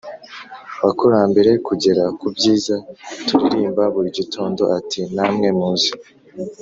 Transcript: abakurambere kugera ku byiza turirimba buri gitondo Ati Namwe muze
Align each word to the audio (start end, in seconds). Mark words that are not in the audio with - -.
abakurambere 0.79 1.51
kugera 1.67 2.03
ku 2.19 2.27
byiza 2.35 2.75
turirimba 3.27 3.83
buri 3.93 4.09
gitondo 4.19 4.61
Ati 4.77 4.99
Namwe 5.15 5.49
muze 5.59 5.91